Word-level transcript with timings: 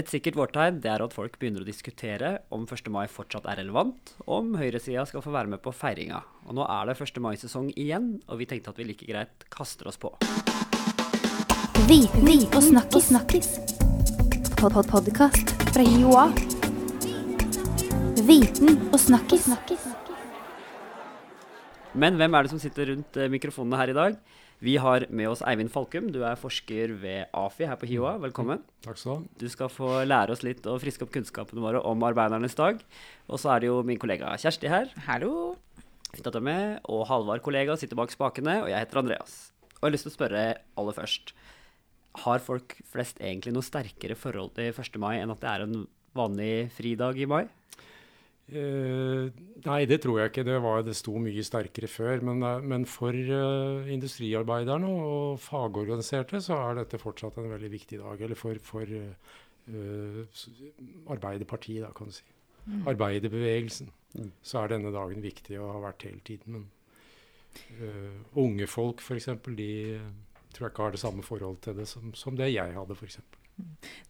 Et 0.00 0.08
sikkert 0.08 0.38
vårtegn 0.38 0.78
det 0.80 0.88
er 0.88 1.02
at 1.04 1.12
folk 1.12 1.34
begynner 1.36 1.60
å 1.60 1.66
diskutere 1.68 2.28
om 2.56 2.62
1. 2.64 2.86
mai 2.88 3.02
fortsatt 3.10 3.44
er 3.50 3.58
relevant, 3.60 4.14
og 4.22 4.30
om 4.38 4.54
høyresida 4.56 5.02
skal 5.04 5.20
få 5.20 5.32
være 5.34 5.50
med 5.52 5.60
på 5.60 5.74
feiringa. 5.76 6.22
Og 6.46 6.56
nå 6.56 6.64
er 6.64 6.88
det 6.88 6.94
1. 7.04 7.20
mai-sesong 7.20 7.68
igjen, 7.74 8.06
og 8.24 8.40
vi 8.40 8.46
tenkte 8.48 8.72
at 8.72 8.80
vi 8.80 8.86
like 8.88 9.04
greit 9.04 9.44
kaster 9.52 9.90
oss 9.90 10.00
på. 10.00 10.14
Viten 11.90 12.32
og 12.48 12.62
snakkis. 12.64 13.10
snakkis. 13.10 13.50
Pod 14.56 14.72
-pod 14.72 14.88
Podkast 14.88 15.52
fra 15.68 15.84
Joa. 15.84 16.30
Viten 18.24 18.80
og 18.88 19.00
snakkis. 19.00 19.50
Men 21.92 22.16
hvem 22.16 22.34
er 22.34 22.42
det 22.42 22.50
som 22.50 22.58
sitter 22.58 22.86
rundt 22.94 23.16
eh, 23.16 23.28
mikrofonene 23.28 23.76
her 23.76 23.90
i 23.90 23.98
dag? 24.00 24.16
Vi 24.60 24.74
har 24.76 25.06
med 25.08 25.24
oss 25.24 25.40
Eivind 25.48 25.70
Falkum. 25.72 26.10
Du 26.12 26.18
er 26.20 26.36
forsker 26.36 26.90
ved 27.00 27.30
AFI 27.32 27.64
her 27.64 27.78
på 27.80 27.86
HiOA. 27.88 28.18
Velkommen. 28.20 28.60
Takk 28.84 28.98
skal 29.00 29.08
du 29.08 29.14
ha. 29.14 29.38
Du 29.40 29.46
skal 29.48 29.70
få 29.72 29.88
lære 30.04 30.34
oss 30.34 30.42
litt 30.44 30.66
og 30.68 30.82
friske 30.82 31.06
opp 31.06 31.14
kunnskapene 31.14 31.62
våre 31.64 31.80
om 31.88 32.04
arbeidernes 32.04 32.58
dag. 32.58 32.82
Og 33.32 33.40
så 33.40 33.54
er 33.54 33.62
det 33.62 33.70
jo 33.70 33.78
min 33.88 33.96
kollega 34.02 34.34
Kjersti 34.36 34.68
her. 34.68 34.92
Hallo. 35.06 35.54
Fint 36.10 36.28
at 36.28 36.36
du 36.36 36.40
er 36.42 36.44
med. 36.44 36.76
Og 36.92 37.06
Halvard 37.08 37.40
kollega 37.46 37.78
sitter 37.80 37.96
bak 37.96 38.12
spakene. 38.12 38.58
Og 38.66 38.68
jeg 38.68 38.84
heter 38.84 39.00
Andreas. 39.00 39.38
Og 39.78 39.80
jeg 39.80 39.86
har 39.86 39.96
lyst 39.96 40.08
til 40.10 40.12
å 40.12 40.18
spørre 40.18 40.44
aller 40.82 40.98
først. 40.98 41.32
Har 42.26 42.44
folk 42.44 42.76
flest 42.92 43.24
egentlig 43.24 43.56
noe 43.56 43.64
sterkere 43.64 44.18
forhold 44.18 44.52
til 44.60 44.74
1. 44.76 45.00
mai 45.00 45.22
enn 45.22 45.32
at 45.32 45.40
det 45.40 45.54
er 45.54 45.64
en 45.64 45.86
vanlig 46.20 46.52
fridag 46.76 47.16
i 47.16 47.30
mai? 47.32 47.46
Eh, 48.50 49.30
nei, 49.66 49.78
det 49.86 50.00
tror 50.02 50.18
jeg 50.20 50.32
ikke. 50.32 50.46
Det, 50.46 50.56
var, 50.64 50.82
det 50.86 50.96
sto 50.98 51.14
mye 51.22 51.44
sterkere 51.46 51.90
før. 51.90 52.24
Men, 52.26 52.42
eh, 52.46 52.66
men 52.72 52.86
for 52.88 53.14
uh, 53.14 53.86
industriarbeiderne 53.92 54.90
og 54.90 55.38
fagorganiserte 55.42 56.42
så 56.44 56.58
er 56.64 56.80
dette 56.80 57.00
fortsatt 57.00 57.38
en 57.38 57.50
veldig 57.52 57.70
viktig 57.72 58.00
dag. 58.02 58.26
Eller 58.26 58.38
for, 58.38 58.58
for 58.64 58.90
uh, 58.90 59.40
Arbeiderpartiet, 61.14 61.84
da, 61.86 61.94
kan 61.94 62.10
du 62.10 62.18
si. 62.18 62.26
Arbeiderbevegelsen. 62.90 63.90
Mm. 64.14 64.32
Så 64.42 64.58
er 64.58 64.72
denne 64.74 64.92
dagen 64.94 65.22
viktig 65.22 65.58
og 65.60 65.74
har 65.76 65.84
vært 65.90 66.06
hele 66.08 66.22
tiden. 66.26 66.56
Men 66.56 66.66
eh, 67.80 68.18
unge 68.40 68.66
folk 68.70 69.02
f.eks., 69.04 69.30
de 69.46 69.70
tror 70.50 70.66
jeg 70.66 70.72
ikke 70.72 70.82
har 70.82 70.96
det 70.96 71.02
samme 71.02 71.22
forhold 71.22 71.60
til 71.62 71.76
det 71.78 71.86
som, 71.88 72.14
som 72.14 72.36
det 72.36 72.50
jeg 72.52 72.74
hadde, 72.74 72.96
f.eks. 72.98 73.20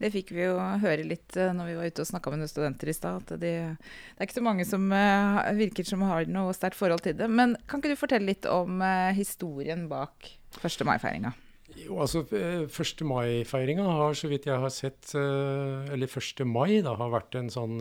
Det 0.01 0.11
fikk 0.15 0.33
vi 0.37 0.47
jo 0.47 0.57
høre 0.57 1.05
litt 1.07 1.37
eh, 1.39 1.53
når 1.57 1.69
vi 1.71 1.77
var 1.79 1.91
ute 1.91 2.05
og 2.05 2.09
snakka 2.09 2.33
med 2.33 2.43
noen 2.43 2.51
studenter 2.51 2.91
i 2.91 2.97
stad. 2.97 3.21
At 3.21 3.43
de, 3.43 3.53
det 3.75 4.17
er 4.19 4.29
ikke 4.29 4.39
så 4.41 4.47
mange 4.47 4.67
som 4.69 4.89
eh, 4.95 5.43
virker 5.59 5.87
som 5.87 6.05
har 6.09 6.31
noe 6.31 6.57
sterkt 6.57 6.79
forhold 6.79 7.05
til 7.05 7.19
det. 7.19 7.29
Men 7.29 7.57
kan 7.69 7.83
ikke 7.83 7.95
du 7.95 8.01
fortelle 8.01 8.31
litt 8.31 8.49
om 8.51 8.83
eh, 8.85 9.13
historien 9.19 9.87
bak 9.91 10.33
1. 10.61 10.85
mai-feiringa? 10.89 11.35
Jo, 11.79 12.01
altså 12.03 12.25
eh, 12.35 12.65
1. 12.67 13.05
mai-feiringa 13.07 13.85
har, 13.87 14.17
så 14.19 14.31
vidt 14.31 14.49
jeg 14.51 14.59
har 14.59 14.73
sett 14.75 15.13
Eller 15.15 16.11
1. 16.11 16.43
mai 16.49 16.81
da, 16.83 16.97
har 16.99 17.13
vært 17.13 17.37
en 17.39 17.53
sånn 17.53 17.77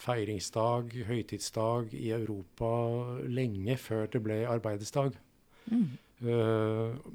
feiringsdag, 0.00 0.92
høytidsdag, 1.08 1.94
i 1.96 2.12
Europa 2.16 2.68
lenge 3.24 3.78
før 3.80 4.10
det 4.12 4.24
ble 4.24 4.42
arbeidsdag. 4.48 5.16
Mm. 5.68 5.88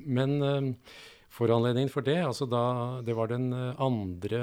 men 0.05 0.75
foranledningen 1.33 1.89
for 1.91 2.05
det, 2.05 2.19
altså 2.21 2.45
da 2.49 2.63
det 3.05 3.15
var 3.17 3.31
den 3.31 3.49
eh, 3.55 3.81
andre 3.81 4.41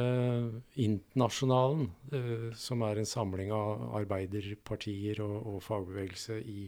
internasjonalen, 0.75 1.89
eh, 2.13 2.49
som 2.59 2.83
er 2.87 3.01
en 3.01 3.09
samling 3.09 3.53
av 3.55 3.87
arbeiderpartier 4.01 5.23
og, 5.25 5.37
og 5.55 5.63
fagbevegelse 5.65 6.41
i, 6.43 6.67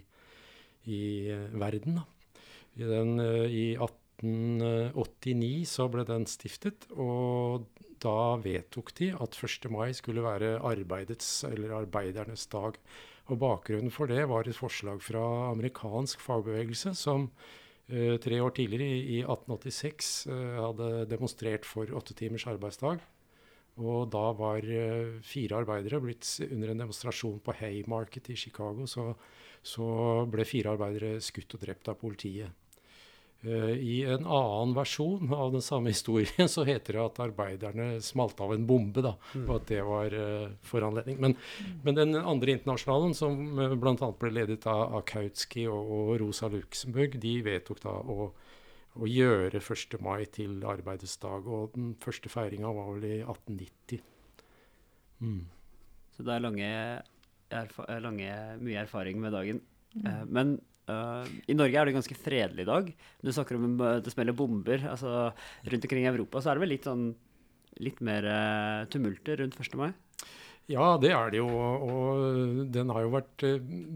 i 0.87 1.03
eh, 1.33 1.49
verden. 1.59 2.01
I, 2.79 2.87
den, 2.87 3.19
eh, 3.21 3.47
I 3.51 3.67
1889 3.77 5.67
så 5.69 5.89
ble 5.93 6.07
den 6.09 6.27
stiftet, 6.31 6.87
og 6.95 7.67
da 8.03 8.37
vedtok 8.43 8.95
de 8.99 9.13
at 9.15 9.37
1. 9.39 9.71
mai 9.71 9.93
skulle 9.95 10.25
være 10.25 10.59
arbeidets 10.67 11.45
eller 11.51 11.75
arbeidernes 11.83 12.47
dag. 12.51 12.79
Og 13.31 13.39
bakgrunnen 13.39 13.93
for 13.95 14.11
det 14.11 14.25
var 14.31 14.49
et 14.49 14.59
forslag 14.59 15.03
fra 15.03 15.23
amerikansk 15.53 16.23
fagbevegelse 16.23 16.95
som 16.99 17.29
tre 18.23 18.39
år 18.41 18.55
tidligere, 18.57 18.89
i, 18.89 19.19
i 19.19 19.23
1886, 19.25 20.13
eh, 20.33 20.55
hadde 20.61 20.93
demonstrert 21.11 21.69
for 21.69 21.91
åtte 21.99 22.17
timers 22.19 22.47
arbeidsdag. 22.51 23.03
Og 23.81 24.09
da 24.13 24.25
var 24.37 24.65
eh, 24.69 25.19
fire 25.25 25.63
arbeidere 25.63 26.01
blitt 26.05 26.29
under 26.49 26.73
en 26.73 26.83
demonstrasjon 26.85 27.41
på 27.45 27.55
Haymarket 27.61 28.33
i 28.33 28.37
Chicago, 28.37 28.87
så, 28.87 29.13
så 29.65 29.87
ble 30.29 30.45
fire 30.49 30.75
arbeidere 30.75 31.21
skutt 31.25 31.57
og 31.57 31.65
drept 31.65 31.89
av 31.89 32.01
politiet. 32.01 32.53
Eh, 33.43 33.71
I 33.75 34.05
en 34.07 34.27
annen 34.27 34.75
versjon 34.77 35.33
av 35.35 35.53
den 35.53 35.63
samme 35.63 35.91
historien 35.95 36.49
så 36.49 36.65
heter 36.65 36.99
det 36.99 37.03
at 37.03 37.21
arbeiderne 37.25 37.89
smalt 38.05 38.41
av 38.41 38.55
en 38.55 38.67
bombe, 38.67 39.03
da, 39.03 39.17
og 39.43 39.53
at 39.57 39.67
det 39.73 39.81
var 39.87 40.15
uh, 40.15 40.53
foranledning. 40.67 41.19
Men, 41.23 41.35
men 41.83 41.99
den 41.99 42.15
andre 42.21 42.55
internasjonalen, 42.55 43.17
som 43.19 43.59
uh, 43.59 43.75
bl.a. 43.75 44.13
ble 44.21 44.31
ledet 44.37 44.67
av, 44.71 44.85
av 44.99 45.03
Kautsky 45.11 45.67
og, 45.67 45.91
og 45.97 46.13
Rosa 46.23 46.51
Luxemburg, 46.53 47.19
de 47.23 47.35
vedtok 47.43 47.83
da 47.83 47.97
å, 47.99 48.29
å 48.95 49.11
gjøre 49.11 49.59
1. 49.59 49.99
mai 50.05 50.23
til 50.31 50.63
arbeidets 50.63 51.19
dag. 51.23 51.49
Og 51.49 51.75
den 51.75 51.97
første 52.03 52.31
feiringa 52.31 52.71
var 52.77 52.95
vel 52.95 53.09
i 53.11 53.17
1890. 53.25 54.07
Mm. 55.23 55.43
Så 56.13 56.27
det 56.27 56.35
er 56.35 56.43
lange, 56.45 56.73
erfa 57.51 57.87
lange 58.03 58.35
mye 58.63 58.83
erfaring 58.85 59.19
med 59.23 59.35
dagen. 59.35 59.63
Eh, 59.99 60.25
men 60.29 60.61
eh, 60.91 61.35
i 61.53 61.57
Norge 61.57 61.79
er 61.79 61.89
det 61.89 61.97
ganske 61.97 62.17
fredelig 62.19 62.67
dag. 62.69 62.89
Du 63.23 63.33
snakker 63.33 63.59
om 63.59 63.75
eh, 63.81 63.99
det 64.05 64.15
smeller 64.15 64.37
bomber. 64.37 64.87
altså 64.91 65.33
Rundt 65.67 65.87
omkring 65.89 66.07
i 66.07 66.11
Europa 66.11 66.43
så 66.43 66.53
er 66.53 66.59
det 66.59 66.65
vel 66.67 66.75
litt 66.77 66.89
sånn 66.89 67.13
litt 67.83 68.03
mer 68.05 68.27
uh, 68.29 68.85
tumulter 68.93 69.41
rundt 69.41 69.57
1. 69.57 69.79
mai? 69.81 69.93
Ja, 70.69 70.99
det 71.01 71.11
er 71.17 71.31
det 71.33 71.41
jo. 71.41 71.47
Og 71.49 72.67
den 72.71 72.93
har 72.93 73.07
jo 73.07 73.15
vært 73.15 73.45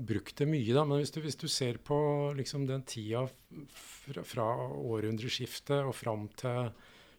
brukt 0.09 0.33
til 0.39 0.49
mye, 0.51 0.73
da. 0.75 0.83
Men 0.89 1.03
hvis 1.03 1.13
du, 1.15 1.21
hvis 1.23 1.39
du 1.39 1.45
ser 1.53 1.79
på 1.85 1.99
liksom 2.39 2.65
den 2.67 2.83
tida 2.89 3.27
fra, 3.71 4.25
fra 4.27 4.49
århundreskiftet 4.81 5.85
og 5.85 5.95
fram 5.95 6.25
til 6.41 6.73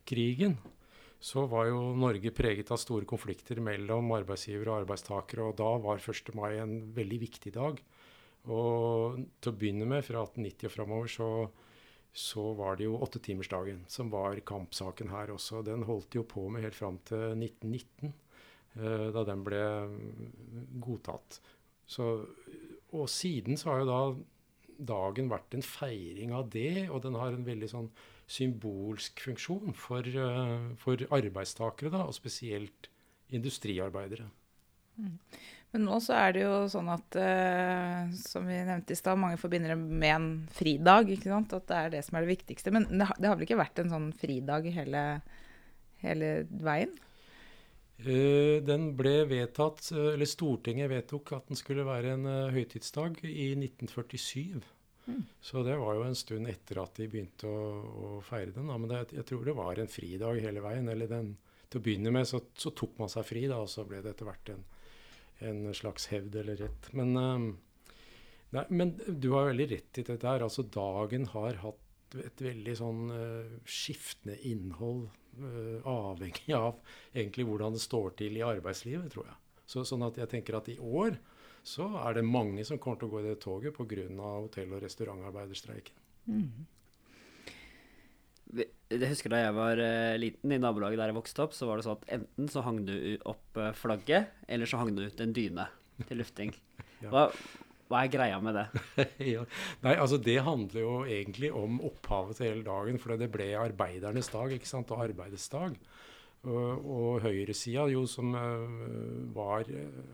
krigen, 0.09 0.57
så 1.19 1.45
var 1.49 1.69
jo 1.69 1.79
Norge 1.97 2.31
preget 2.35 2.69
av 2.71 2.79
store 2.81 3.07
konflikter 3.09 3.59
mellom 3.63 4.11
arbeidsgivere 4.17 4.73
og 4.73 4.81
arbeidstakere. 4.83 5.47
Og 5.49 5.57
da 5.57 5.71
var 5.81 6.01
1. 6.01 6.33
mai 6.37 6.59
en 6.61 6.75
veldig 6.97 7.21
viktig 7.25 7.53
dag. 7.55 7.79
Og 8.47 9.17
til 9.43 9.51
å 9.51 9.57
begynne 9.59 9.87
med, 9.89 10.05
fra 10.07 10.23
1890 10.23 10.69
og 10.69 10.73
framover, 10.73 11.11
så, 11.11 11.29
så 12.15 12.45
var 12.57 12.79
det 12.79 12.87
jo 12.87 12.99
åttetimersdagen 13.03 13.83
som 13.91 14.11
var 14.13 14.39
kampsaken 14.47 15.11
her 15.11 15.33
også. 15.35 15.63
Den 15.67 15.85
holdt 15.87 16.15
jo 16.15 16.23
på 16.27 16.47
med 16.53 16.63
helt 16.63 16.77
fram 16.77 17.01
til 17.07 17.35
1919 17.35 18.13
eh, 18.79 19.07
da 19.15 19.25
den 19.27 19.43
ble 19.47 19.63
mm, 19.91 20.73
godtatt. 20.83 21.41
Så, 21.87 22.09
og 22.95 23.07
siden 23.11 23.59
så 23.59 23.73
har 23.73 23.83
jo 23.83 23.91
da 23.91 24.01
dagen 24.87 25.31
vært 25.31 25.55
en 25.57 25.65
feiring 25.65 26.33
av 26.37 26.51
det, 26.53 26.87
og 26.91 27.01
den 27.03 27.17
har 27.17 27.33
en 27.33 27.47
veldig 27.47 27.71
sånn 27.71 27.91
symbolsk 28.27 29.23
funksjon 29.23 29.75
for, 29.75 30.07
eh, 30.07 30.71
for 30.79 31.03
arbeidstakere, 31.15 31.91
da, 31.93 32.05
og 32.07 32.15
spesielt 32.15 32.91
industriarbeidere. 33.33 34.27
Men 35.75 35.83
nå 35.83 35.97
så 36.01 36.15
er 36.15 36.31
det 36.37 36.43
jo 36.45 36.53
sånn 36.71 36.87
at, 36.93 37.17
uh, 37.19 38.13
som 38.15 38.45
vi 38.47 38.55
nevnte 38.63 38.95
i 38.95 38.97
stad, 38.99 39.19
mange 39.19 39.37
forbinder 39.41 39.73
det 39.73 39.79
med 39.83 40.13
en 40.15 40.27
fridag. 40.55 41.09
ikke 41.11 41.27
sant? 41.33 41.53
At 41.57 41.67
det 41.69 41.79
er 41.81 41.89
det 41.97 42.03
som 42.07 42.15
er 42.17 42.23
det 42.25 42.31
viktigste. 42.37 42.71
Men 42.73 42.87
det, 42.87 43.07
har- 43.09 43.19
det 43.19 43.27
har 43.27 43.35
vel 43.35 43.45
ikke 43.49 43.59
vært 43.59 43.81
en 43.83 43.91
sånn 43.91 44.07
fridag 44.15 44.69
hele, 44.77 45.03
hele 46.05 46.31
veien? 46.63 46.95
Uh, 47.99 48.61
Den 48.63 48.91
ble 48.97 49.23
vedtatt, 49.27 49.91
eh, 49.91 50.13
eller 50.13 50.29
Stortinget 50.29 50.89
vedtok 50.91 51.31
at 51.33 51.47
den 51.49 51.57
skulle 51.59 51.85
være 51.87 52.13
en 52.15 52.25
uh, 52.29 52.51
høytidsdag 52.53 53.23
i 53.25 53.51
1947. 53.57 54.61
Så 55.39 55.61
det 55.63 55.77
var 55.79 55.95
jo 55.95 56.01
en 56.03 56.17
stund 56.19 56.49
etter 56.51 56.81
at 56.81 56.97
de 56.99 57.05
begynte 57.07 57.47
å, 57.47 57.59
å 57.87 58.07
feire 58.27 58.51
den. 58.51 58.67
Da. 58.67 58.75
Men 58.75 58.91
det, 58.91 58.97
jeg 59.15 59.23
tror 59.29 59.45
det 59.47 59.53
var 59.55 59.79
en 59.79 59.87
fridag 59.87 60.41
hele 60.43 60.59
veien. 60.63 60.89
eller 60.91 61.07
den, 61.07 61.29
Til 61.71 61.79
å 61.79 61.83
begynne 61.85 62.11
med 62.11 62.27
så, 62.27 62.41
så 62.59 62.73
tok 62.75 62.97
man 62.99 63.11
seg 63.13 63.23
fri, 63.27 63.45
da, 63.47 63.61
og 63.63 63.71
så 63.71 63.85
ble 63.87 64.01
det 64.03 64.11
etter 64.15 64.27
hvert 64.27 64.51
en, 64.51 64.65
en 65.39 65.73
slags 65.73 66.07
hevd 66.11 66.35
eller 66.41 66.57
rett. 66.63 66.89
Men, 66.93 67.15
eh, 67.17 67.91
nei, 68.55 68.65
men 68.69 68.95
du 69.07 69.31
har 69.35 69.51
veldig 69.51 69.69
rett 69.71 70.01
i 70.01 70.05
dette 70.07 70.27
her. 70.27 70.45
Altså 70.45 70.63
dagen 70.63 71.25
har 71.33 71.59
hatt 71.63 72.17
et 72.17 72.41
veldig 72.41 72.75
sånn 72.79 73.01
eh, 73.11 73.57
skiftende 73.67 74.37
innhold, 74.47 75.09
eh, 75.37 75.81
avhengig 75.83 76.53
av 76.55 76.79
egentlig 77.13 77.45
hvordan 77.49 77.75
det 77.75 77.83
står 77.83 78.15
til 78.23 78.37
i 78.39 78.45
arbeidslivet, 78.47 79.11
tror 79.13 79.27
jeg. 79.27 79.37
Så, 79.67 79.83
sånn 79.83 80.05
at 80.07 80.15
jeg 80.17 80.31
tenker 80.31 80.55
at 80.55 80.69
i 80.71 80.77
år 80.79 81.17
så 81.67 81.89
er 82.05 82.15
det 82.15 82.23
mange 82.23 82.63
som 82.63 82.79
kommer 82.79 83.01
til 83.01 83.09
å 83.09 83.11
gå 83.17 83.19
i 83.19 83.27
det 83.27 83.39
toget 83.43 83.75
pga. 83.75 84.07
hotell- 84.39 84.73
og 84.73 84.81
restaurantarbeiderstreiken. 84.81 85.97
Vi- 86.25 86.65
Jeg 88.55 89.11
husker 89.11 89.33
da 89.33 89.41
jeg 89.41 89.55
var 89.57 89.79
eh, 89.83 90.15
liten, 90.21 90.53
i 90.55 90.59
nabolaget 90.61 91.01
der 91.01 91.11
jeg 91.11 91.17
vokste 91.17 91.43
opp, 91.43 91.55
så 91.55 91.67
var 91.67 91.79
det 91.79 91.87
sånn 91.87 91.97
at 91.99 92.09
enten 92.17 92.49
så 92.51 92.63
hang 92.63 92.81
du 92.87 92.95
opp 93.27 93.59
eh, 93.59 93.73
flagget, 93.75 94.33
eller 94.47 94.69
så 94.69 94.79
hang 94.81 94.93
du 94.95 95.03
ut 95.03 95.23
en 95.23 95.35
dyne 95.35 95.67
til 96.07 96.21
lufting. 96.21 96.53
Hva, 97.11 97.27
hva 97.87 98.01
er 98.03 98.11
greia 98.11 98.37
med 98.43 98.57
det? 98.57 98.65
ja. 99.35 99.43
Nei, 99.83 99.93
altså 99.95 100.17
Det 100.19 100.39
handler 100.43 100.81
jo 100.81 100.93
egentlig 101.05 101.51
om 101.55 101.77
opphavet 101.87 102.39
til 102.39 102.49
hele 102.49 102.65
dagen. 102.65 102.97
For 102.99 103.15
det 103.19 103.29
ble 103.31 103.51
arbeidernes 103.59 104.31
dag 104.33 104.55
ikke 104.55 104.69
sant, 104.69 104.91
og 104.91 105.03
arbeidets 105.05 105.45
dag. 105.53 105.77
Og, 106.47 106.87
og 106.97 107.21
høyresida, 107.23 107.85
jo, 107.91 108.03
som 108.09 108.33
uh, 108.35 109.29
var 109.35 109.69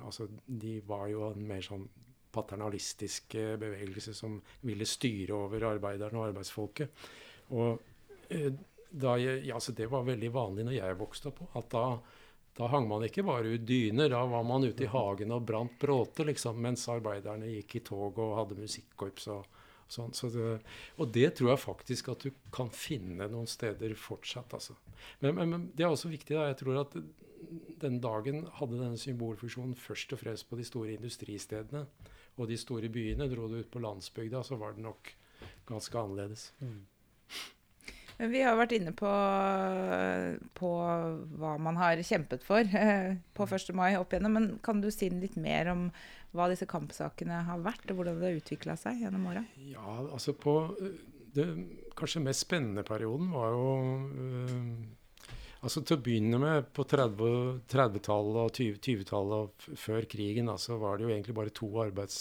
Altså, 0.06 0.27
de 0.45 0.75
var 0.88 1.07
jo 1.12 1.31
en 1.31 1.47
mer 1.50 1.65
sånn 1.65 1.88
paternalistisk 2.33 3.35
bevegelse 3.62 4.13
som 4.18 4.39
ville 4.65 4.88
styre 4.89 5.35
over 5.38 5.68
arbeiderne 5.71 6.19
og 6.19 6.31
arbeidsfolket. 6.31 7.03
Og 7.53 7.93
jeg, 8.33 9.39
ja, 9.47 9.56
altså 9.56 9.74
det 9.75 9.88
var 9.91 10.06
veldig 10.07 10.30
vanlig 10.33 10.68
når 10.68 10.77
jeg 10.77 11.00
vokste 11.00 11.31
opp, 11.31 11.41
at 11.57 11.69
da, 11.74 11.85
da 12.59 12.69
hang 12.69 12.88
man 12.89 13.06
ikke 13.07 13.25
bare 13.25 13.56
ut 13.56 13.65
dyner. 13.68 14.12
Da 14.13 14.24
var 14.30 14.45
man 14.47 14.68
ute 14.68 14.85
i 14.85 14.91
hagen 14.91 15.33
og 15.33 15.45
brant 15.47 15.75
bråter, 15.81 16.30
liksom, 16.30 16.62
mens 16.62 16.85
arbeiderne 16.91 17.50
gikk 17.56 17.80
i 17.80 17.83
tog 17.89 18.21
og 18.21 18.38
hadde 18.39 18.59
musikkorps 18.62 19.30
og 19.33 19.59
sånn. 19.94 20.13
Så 20.18 20.30
det, 20.33 20.59
og 21.01 21.12
det 21.15 21.33
tror 21.38 21.53
jeg 21.53 21.63
faktisk 21.63 22.13
at 22.13 22.25
du 22.25 22.31
kan 22.53 22.71
finne 22.74 23.27
noen 23.31 23.50
steder 23.50 23.95
fortsatt. 24.00 24.53
Altså. 24.57 24.77
Men, 25.21 25.38
men, 25.39 25.53
men, 25.56 25.68
det 25.74 25.85
er 25.85 25.94
også 25.94 26.12
viktig. 26.13 26.35
Da. 26.38 26.50
Jeg 26.51 26.62
tror 26.62 26.83
at 26.83 26.97
den 27.83 28.00
dagen 28.03 28.45
hadde 28.59 28.80
denne 28.80 29.00
symbolfunksjonen 29.00 29.75
først 29.80 30.15
og 30.15 30.21
fremst 30.24 30.50
på 30.50 30.59
de 30.59 30.68
store 30.68 30.95
industristedene 30.97 31.85
og 32.38 32.47
de 32.50 32.57
store 32.59 32.89
byene. 32.94 33.30
Dro 33.31 33.50
du 33.50 33.59
ut 33.59 33.74
på 33.74 33.81
landsbygda, 33.83 34.44
så 34.45 34.57
var 34.62 34.77
det 34.77 34.85
nok 34.85 35.13
ganske 35.69 36.00
annerledes. 36.00 36.51
Mm. 36.63 36.81
Vi 38.18 38.42
har 38.45 38.57
vært 38.60 38.75
inne 38.77 38.94
på, 38.95 39.12
på, 40.57 40.71
hva 41.39 41.54
man 41.62 41.80
har 41.80 42.01
kjempet 42.06 42.45
for 42.45 42.62
eh, 42.62 43.15
på 43.33 43.48
1. 43.48 43.71
mai 43.77 43.95
opp 43.98 44.13
igjennom. 44.13 44.38
Men 44.38 44.50
kan 44.65 44.83
du 44.83 44.89
si 44.94 45.10
litt 45.12 45.38
mer 45.39 45.71
om 45.74 45.88
hva 46.33 46.50
disse 46.50 46.68
kampsakene 46.69 47.44
har 47.48 47.62
vært, 47.65 47.86
og 47.89 48.00
hvordan 48.00 48.21
det 48.21 48.30
har 48.30 48.39
utvikla 48.42 48.77
seg 48.80 49.04
gjennom 49.04 49.27
åra? 49.31 49.44
Ja, 49.69 50.00
altså 50.04 50.33
på 50.38 50.56
det 51.33 51.48
kanskje 51.98 52.21
mest 52.25 52.45
spennende 52.45 52.86
perioden 52.86 53.31
var 53.33 53.56
jo 53.56 53.69
øh, 54.21 54.68
Altså 55.63 55.80
Til 55.81 55.95
å 55.95 56.04
begynne 56.04 56.38
med, 56.42 56.66
på 56.75 56.83
30-tallet 56.83 57.69
30 57.71 58.09
og 58.42 58.57
20-tallet 58.83 59.68
20 59.69 59.77
før 59.80 60.07
krigen, 60.12 60.51
så 60.59 60.75
var 60.81 61.00
det 61.00 61.06
jo 61.06 61.13
egentlig 61.13 61.36
bare 61.38 61.54
to 61.56 61.69
arbeids... 61.80 62.18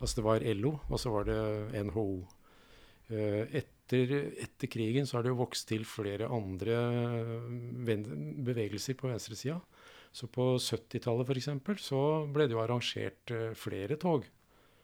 Altså 0.00 0.18
det 0.18 0.24
var 0.24 0.46
LO, 0.58 0.72
og 0.88 0.98
så 0.98 1.12
var 1.14 1.28
det 1.28 1.84
NHO. 1.86 2.06
Uh, 3.10 3.44
et, 3.54 3.68
etter, 3.90 4.30
etter, 4.38 4.70
krigen 4.70 5.06
så 5.06 5.18
har 5.18 5.26
det 5.26 5.32
jo 5.32 5.40
vokst 5.40 5.68
til 5.70 5.84
flere 5.88 6.28
andre 6.30 6.76
eh, 6.78 7.90
bevegelser 8.46 8.94
på 8.98 9.10
venstresida. 9.10 9.58
Så 10.12 10.26
på 10.30 10.56
70-tallet 10.58 11.28
f.eks. 11.28 11.50
så 11.82 12.02
ble 12.30 12.48
det 12.48 12.56
jo 12.56 12.62
arrangert 12.64 13.30
uh, 13.30 13.52
flere 13.54 13.94
tog. 13.94 14.24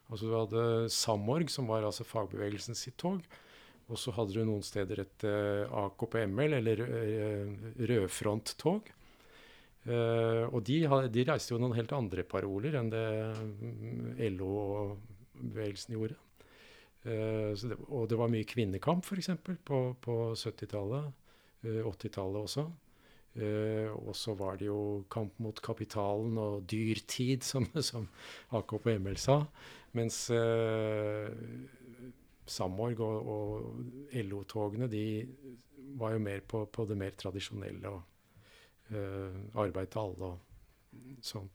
Altså 0.07 0.29
Du 0.29 0.35
hadde 0.37 0.91
Samorg, 0.95 1.51
som 1.51 1.67
var 1.67 1.83
altså 1.83 2.07
fagbevegelsen 2.07 2.79
sitt 2.79 2.95
tog. 3.03 3.25
Og 3.91 3.99
så 3.99 4.15
hadde 4.15 4.35
du 4.35 4.45
noen 4.47 4.63
steder 4.63 5.03
et 5.03 5.27
uh, 5.27 5.67
AKPML, 5.87 6.55
AKP-ML, 6.55 6.55
eller 6.61 6.85
uh, 6.87 7.67
rødfronttog. 7.91 8.93
Uh, 9.87 10.47
og 10.51 10.63
de, 10.67 10.81
de, 11.15 11.27
reiste 11.27 11.55
jo 11.55 11.61
noen 11.63 11.75
helt 11.75 11.95
andre 11.95 12.23
paroler 12.27 12.79
enn 12.79 12.89
det 12.91 13.07
mm, 13.39 14.17
LO 14.39 14.53
og 14.63 14.95
bevegelsen 15.39 15.95
gjorde. 15.95 16.19
Uh, 17.07 17.53
det, 17.55 17.77
og 17.87 18.09
det 18.11 18.19
var 18.19 18.33
mye 18.33 18.47
kvinnekamp, 18.49 19.07
f.eks. 19.07 19.31
på, 19.65 19.81
på 20.03 20.17
70-tallet. 20.35 21.13
Uh, 21.63 21.87
80-tallet 21.87 22.43
også. 22.43 22.67
Uh, 23.37 23.93
og 24.09 24.17
så 24.17 24.35
var 24.35 24.57
det 24.59 24.67
jo 24.71 25.05
kamp 25.13 25.39
mot 25.45 25.61
kapitalen 25.63 26.39
og 26.41 26.65
dyrtid, 26.71 27.45
som, 27.51 27.69
som 27.79 28.09
AKP 28.57 28.97
ML 28.99 29.21
sa. 29.21 29.43
Mens 29.97 30.27
uh, 30.35 31.31
Samorg 32.47 33.01
og, 33.03 33.31
og 33.33 34.17
LO-togene 34.27 34.91
de 34.91 35.07
var 35.97 36.15
jo 36.15 36.23
mer 36.23 36.43
på, 36.47 36.65
på 36.67 36.87
det 36.87 36.99
mer 36.99 37.15
tradisjonelle. 37.19 37.91
og 37.91 38.13
Arbeid 39.59 39.89
til 39.91 39.99
alle 39.99 40.29
og 40.29 41.17
sånn. 41.27 41.49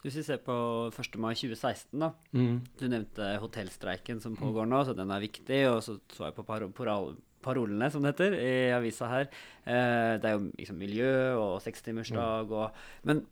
Hvis 0.00 0.16
vi 0.16 0.24
ser 0.24 0.38
på 0.40 0.54
1. 0.88 1.18
mai 1.20 1.34
2016, 1.36 1.98
da. 2.00 2.12
Mm. 2.32 2.60
Du 2.80 2.86
nevnte 2.88 3.34
hotellstreiken 3.42 4.22
som 4.24 4.38
pågår 4.38 4.68
nå, 4.68 4.80
så 4.86 4.94
den 4.96 5.12
er 5.12 5.20
viktig. 5.20 5.60
Og 5.68 5.82
så 5.84 5.98
så 6.14 6.28
jeg 6.28 6.38
på 6.38 6.46
par 6.48 6.64
paral 6.76 7.12
parolene, 7.44 7.88
som 7.92 8.04
det 8.04 8.14
heter, 8.14 8.36
i 8.36 8.72
avisa 8.76 9.08
her. 9.08 9.28
Eh, 9.64 10.16
det 10.20 10.28
er 10.28 10.36
jo 10.36 10.50
liksom 10.58 10.80
miljø 10.80 11.12
og 11.40 11.60
sekstimersdag 11.64 12.50
mm. 12.50 12.52
og 12.52 13.08
Men 13.08 13.22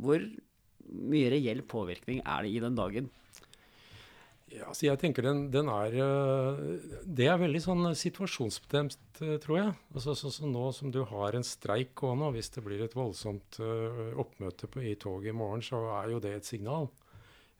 hvor 0.00 0.24
mye 0.90 1.30
reell 1.32 1.62
påvirkning 1.68 2.20
er 2.24 2.44
det 2.44 2.52
i 2.52 2.60
den 2.62 2.76
dagen? 2.76 3.08
Ja, 4.50 4.66
altså 4.66 4.88
jeg 4.88 4.98
tenker 4.98 5.22
den, 5.22 5.44
den, 5.54 5.68
er 5.70 5.94
eh, 5.94 6.62
Det 7.06 7.28
er 7.30 7.38
veldig 7.38 7.60
sånn 7.62 7.84
situasjonsbestemt, 7.94 9.20
eh, 9.22 9.36
tror 9.42 9.58
jeg. 9.60 9.74
Altså, 9.94 10.16
så, 10.18 10.32
så 10.34 10.48
nå 10.50 10.64
som 10.74 10.90
du 10.90 11.04
har 11.06 11.38
en 11.38 11.46
streik 11.46 11.92
gående, 12.00 12.26
og 12.26 12.34
hvis 12.34 12.50
det 12.56 12.64
blir 12.66 12.82
et 12.82 12.96
voldsomt 12.98 13.60
uh, 13.62 14.10
oppmøte 14.18 14.66
på, 14.70 14.82
i 14.82 14.96
toget 14.98 15.30
i 15.30 15.36
morgen, 15.36 15.62
så 15.62 15.84
er 16.00 16.10
jo 16.10 16.22
det 16.22 16.34
et 16.38 16.50
signal. 16.50 16.90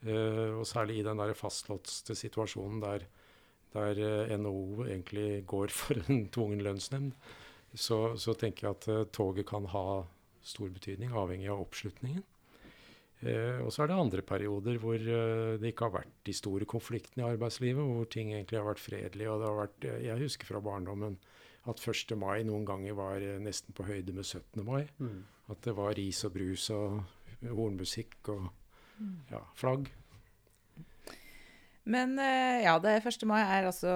Og 0.01 0.63
særlig 0.65 0.95
i 0.97 1.05
den 1.05 1.19
der 1.21 1.35
fastlåste 1.37 2.15
situasjonen 2.17 2.79
der, 2.81 3.03
der 3.75 3.99
NHO 4.41 4.87
egentlig 4.87 5.43
går 5.45 5.75
for 5.77 6.01
en 6.09 6.23
tvungen 6.33 6.65
lønnsnemnd, 6.65 7.13
så, 7.77 8.17
så, 8.19 8.33
tenker 8.35 8.67
jeg 8.67 8.79
at 8.79 9.13
toget 9.15 9.47
kan 9.47 9.69
ha 9.71 9.85
stor 10.43 10.73
betydning, 10.73 11.13
avhengig 11.13 11.53
av 11.53 11.61
oppslutningen. 11.67 12.25
Eh, 13.21 13.59
og 13.61 13.69
så 13.73 13.85
er 13.85 13.91
det 13.91 13.99
andre 14.01 14.23
perioder 14.25 14.79
hvor 14.81 14.97
eh, 14.97 15.59
det 15.61 15.75
ikke 15.75 15.89
har 15.91 15.99
vært 15.99 16.15
de 16.25 16.35
store 16.37 16.69
konfliktene 16.69 17.27
i 17.27 17.35
arbeidslivet, 17.35 17.83
hvor 17.85 18.09
ting 18.09 18.33
egentlig 18.33 18.61
har 18.61 18.69
vært 18.69 18.81
fredelige. 18.81 19.31
og 19.31 19.43
det 19.43 19.49
har 19.49 19.59
vært, 19.59 19.85
eh, 19.85 20.05
Jeg 20.07 20.23
husker 20.25 20.49
fra 20.49 20.61
barndommen 20.65 21.19
at 21.69 21.81
1. 21.85 22.17
mai 22.17 22.43
noen 22.49 22.65
ganger 22.65 22.97
var 22.97 23.21
eh, 23.21 23.39
nesten 23.39 23.77
på 23.77 23.85
høyde 23.85 24.15
med 24.17 24.25
17. 24.25 24.65
mai. 24.65 24.89
Mm. 24.99 25.25
At 25.53 25.61
det 25.67 25.77
var 25.77 25.95
ris 25.99 26.25
og 26.25 26.33
brus 26.33 26.71
og 26.71 27.03
hornmusikk 27.45 28.33
og 28.33 28.49
mm. 28.99 29.17
ja, 29.33 29.43
flagg. 29.55 29.91
Men 31.89 32.19
eh, 32.21 32.61
ja, 32.67 32.75
det 32.83 32.99
1. 33.09 33.23
mai 33.29 33.41
er 33.41 33.65
altså 33.65 33.93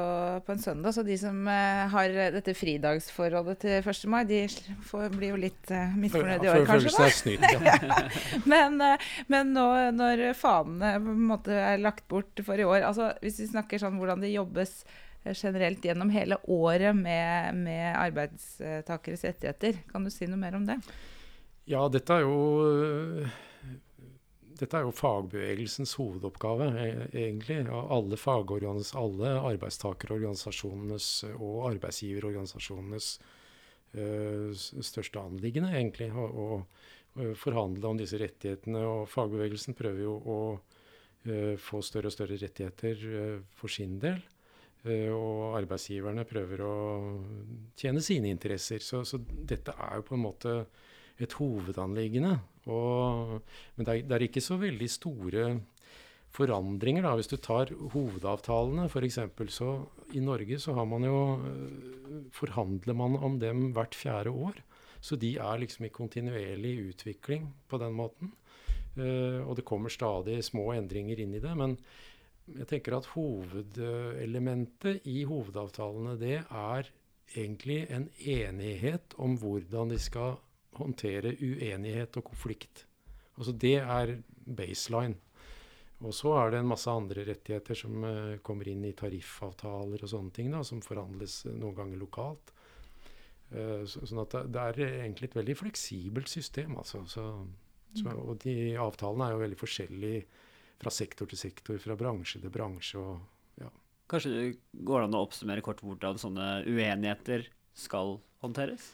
på 0.46 0.54
en 0.54 0.62
søndag, 0.62 0.94
så 0.96 1.04
de 1.04 1.18
som 1.20 1.36
eh, 1.52 1.82
har 1.92 2.16
dette 2.32 2.54
fridagsforholdet 2.56 3.60
til 3.60 3.76
1. 3.92 4.00
mai, 4.10 4.22
de 4.28 4.40
får, 4.88 5.10
blir 5.12 5.34
jo 5.34 5.40
litt 5.42 5.72
uh, 5.74 5.92
misfornøyde 6.00 6.48
i 6.48 6.52
år, 6.54 6.64
kanskje. 6.68 6.94
Seg 6.96 7.16
snytt, 7.18 7.44
ja. 7.52 7.76
men, 8.52 8.80
men 9.28 9.52
nå 9.52 9.66
når 9.94 10.26
fanene 10.38 10.96
på 11.04 11.12
en 11.12 11.28
måte 11.28 11.60
er 11.60 11.82
lagt 11.82 12.08
bort 12.08 12.44
for 12.46 12.58
i 12.58 12.66
år, 12.66 12.86
altså 12.88 13.12
hvis 13.20 13.42
vi 13.44 13.52
snakker 13.52 13.82
sånn 13.82 14.00
hvordan 14.00 14.24
det 14.24 14.32
jobbes 14.32 14.80
generelt 15.32 15.84
gjennom 15.84 16.10
hele 16.12 16.36
året 16.52 16.96
med, 16.96 17.60
med 17.68 17.86
arbeidstakeres 17.96 19.24
rettigheter, 19.28 19.84
kan 19.92 20.04
du 20.04 20.12
si 20.12 20.28
noe 20.28 20.40
mer 20.40 20.56
om 20.56 20.66
det? 20.68 20.80
Ja, 21.68 21.84
dette 21.92 22.16
er 22.16 22.24
jo 22.26 23.28
dette 24.58 24.78
er 24.78 24.86
jo 24.86 24.94
fagbevegelsens 24.94 25.94
hovedoppgave, 25.98 26.68
e, 26.80 26.88
egentlig. 27.12 27.60
Alle 27.70 28.18
alle 28.98 29.32
arbeidstakerorganisasjonenes 29.52 31.08
og 31.34 31.56
arbeidsgiverorganisasjonenes 31.72 33.08
uh, 33.98 34.50
største 34.54 35.22
anliggende, 35.22 35.72
egentlig. 35.74 36.10
Å 36.14 36.64
forhandle 37.38 37.90
om 37.90 37.98
disse 37.98 38.18
rettighetene. 38.18 38.82
Og 38.82 39.10
fagbevegelsen 39.10 39.76
prøver 39.78 40.06
jo 40.06 40.14
å 40.18 40.38
uh, 40.54 41.54
få 41.60 41.82
større 41.86 42.10
og 42.10 42.16
større 42.16 42.38
rettigheter 42.40 43.04
uh, 43.10 43.36
for 43.58 43.72
sin 43.72 43.98
del. 44.02 44.22
og 44.84 45.54
arbeidsgiverne 45.56 46.26
prøver 46.28 46.60
å 46.60 46.72
tjene 47.80 48.02
sine 48.04 48.28
interesser. 48.28 48.82
Så, 48.84 49.00
så 49.08 49.16
dette 49.24 49.72
er 49.72 49.96
jo 49.96 50.04
på 50.10 50.18
en 50.18 50.24
måte 50.26 50.52
et 51.22 51.36
hovedanliggende. 51.38 52.38
Og, 52.70 53.40
men 53.76 53.86
det 53.86 53.92
er, 53.92 54.02
det 54.08 54.16
er, 54.16 54.26
ikke 54.26 54.42
så 54.44 54.58
veldig 54.60 54.88
store 54.90 55.46
forandringer. 56.34 57.04
Da. 57.06 57.14
Hvis 57.18 57.30
du 57.30 57.36
tar 57.38 57.72
hovedavtalene 57.94 58.88
f.eks., 58.88 59.20
så 59.54 59.74
i 60.14 60.22
Norge 60.24 60.58
så 60.62 60.74
har 60.78 60.88
man 60.88 61.06
jo 61.06 61.18
øh, 61.38 62.22
forhandler 62.34 62.96
man 62.98 63.16
om 63.16 63.38
dem 63.42 63.70
hvert 63.76 63.94
fjerde 63.94 64.30
år. 64.30 64.62
Så 65.04 65.18
de 65.20 65.36
er 65.36 65.60
liksom 65.60 65.84
i 65.84 65.92
kontinuerlig 65.92 66.78
utvikling 66.88 67.50
på 67.68 67.78
den 67.78 67.92
måten. 67.92 68.32
Uh, 68.94 69.42
og 69.42 69.56
det 69.58 69.66
kommer 69.66 69.90
stadig 69.90 70.38
små 70.46 70.68
endringer 70.72 71.18
inn 71.20 71.34
i 71.34 71.42
det. 71.42 71.50
Men 71.58 71.74
jeg 72.46 72.68
tenker 72.70 72.94
at 72.96 73.08
hovedelementet 73.12 75.06
i 75.10 75.24
hovedavtalene 75.28 76.14
det 76.20 76.38
er 76.44 76.90
egentlig 77.34 77.86
en 77.90 78.06
enighet 78.20 79.16
om 79.18 79.36
hvordan 79.40 79.94
de 79.94 79.98
skal 80.00 80.36
håndtere 80.82 81.34
uenighet 81.38 82.18
og 82.20 82.26
konflikt. 82.32 82.86
Altså 83.38 83.52
Det 83.52 83.76
er 83.80 84.16
baseline. 84.44 85.18
Og 86.04 86.12
så 86.12 86.34
er 86.36 86.52
det 86.52 86.60
en 86.60 86.68
masse 86.68 86.90
andre 86.90 87.24
rettigheter 87.28 87.78
som 87.78 88.02
uh, 88.04 88.36
kommer 88.44 88.68
inn 88.68 88.82
i 88.84 88.94
tariffavtaler 88.96 90.02
og 90.02 90.10
sånne 90.10 90.34
ting, 90.36 90.50
da, 90.52 90.60
som 90.66 90.82
forhandles 90.84 91.44
uh, 91.46 91.54
noen 91.54 91.76
ganger 91.78 92.00
lokalt. 92.00 92.52
Uh, 93.54 93.84
så, 93.88 94.02
sånn 94.02 94.24
at 94.24 94.34
det, 94.34 94.42
det, 94.52 94.64
er 94.64 94.98
egentlig 95.04 95.30
et 95.30 95.38
veldig 95.38 95.56
fleksibelt 95.62 96.32
system. 96.32 96.74
Altså. 96.82 97.04
Så, 97.08 97.24
så, 97.94 98.08
mm. 98.08 98.18
og 98.24 98.34
de 98.42 98.56
avtalene 98.82 99.28
er 99.28 99.36
jo 99.36 99.44
veldig 99.44 99.60
forskjellige 99.60 100.26
fra 100.82 100.92
sektor 100.92 101.30
til 101.30 101.40
sektor, 101.40 101.78
fra 101.80 101.96
bransje 101.96 102.42
til 102.42 102.52
bransje. 102.52 103.00
Og, 103.00 103.62
ja. 103.62 103.70
Kanskje 104.10 104.34
det 104.34 104.44
går 104.84 105.06
an 105.06 105.16
å 105.16 105.24
oppsummere 105.24 105.64
kort 105.64 105.80
hvordan 105.84 106.20
sånne 106.20 106.50
uenigheter 106.66 107.48
skal 107.78 108.18
håndteres? 108.44 108.90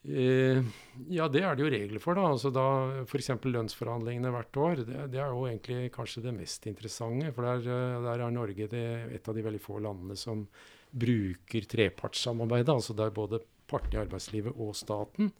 Eh, 0.00 0.64
ja, 1.12 1.26
det 1.28 1.42
er 1.44 1.56
det 1.56 1.64
jo 1.64 1.72
regler 1.72 2.02
for. 2.02 2.16
da. 2.16 2.24
Altså 2.32 2.52
da 2.54 2.66
F.eks. 3.04 3.30
lønnsforhandlingene 3.44 4.32
hvert 4.34 4.60
år. 4.60 4.82
Det, 4.84 5.06
det, 5.12 5.20
er 5.20 5.32
jo 5.34 5.46
egentlig 5.48 5.92
kanskje 5.94 6.24
det 6.24 6.36
mest 6.36 6.66
interessante. 6.70 7.32
For 7.36 7.48
der, 7.48 7.64
eh, 7.68 8.00
der 8.08 8.24
er 8.24 8.34
Norge 8.34 8.68
det, 8.72 8.86
et 9.16 9.28
av 9.28 9.36
de 9.36 9.46
veldig 9.46 9.62
få 9.62 9.80
landene 9.84 10.16
som 10.18 10.46
bruker 10.90 11.68
trepartssamarbeidet. 11.70 12.72
Altså 12.72 12.96
der 12.96 13.12
både 13.14 13.42
partene 13.70 14.00
i 14.00 14.04
arbeidslivet 14.04 14.56
og 14.56 14.74
staten 14.78 15.30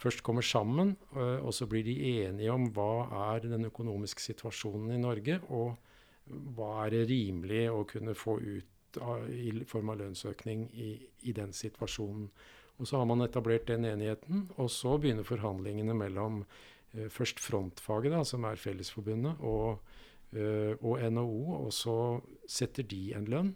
først 0.00 0.22
kommer 0.26 0.42
sammen, 0.42 0.96
eh, 1.16 1.40
og 1.40 1.54
så 1.54 1.66
blir 1.70 1.84
de 1.86 1.94
enige 2.24 2.52
om 2.52 2.68
hva 2.74 3.06
er 3.32 3.46
den 3.46 3.68
økonomiske 3.70 4.22
situasjonen 4.22 4.94
i 4.94 5.00
Norge, 5.00 5.40
og 5.48 5.76
hva 6.56 6.86
er 6.86 6.94
det 6.96 7.08
rimelig 7.10 7.64
å 7.70 7.84
kunne 7.88 8.14
få 8.16 8.38
ut 8.40 8.98
av, 9.00 9.28
i 9.30 9.52
form 9.68 9.92
av 9.92 10.00
lønnsøkning 10.02 10.68
i, 10.72 10.90
i, 11.22 11.32
den 11.36 11.52
situasjonen. 11.52 12.28
Og 12.78 12.88
Så 12.88 12.98
har 12.98 13.06
man 13.06 13.22
etablert 13.22 13.66
den 13.66 13.84
enigheten, 13.84 14.48
og 14.56 14.70
så 14.70 14.96
begynner 14.98 15.26
forhandlingene 15.26 15.94
mellom 15.94 16.42
eh, 16.94 17.08
først 17.08 17.38
frontfaget, 17.40 18.12
da, 18.12 18.24
som 18.24 18.44
er 18.44 18.58
Fellesforbundet, 18.58 19.38
og, 19.40 19.78
eh, 20.34 20.74
og 20.80 20.98
NHO, 21.12 21.60
og 21.60 21.70
så 21.72 21.98
setter 22.46 22.82
de 22.82 23.12
en 23.14 23.30
lønn. 23.30 23.54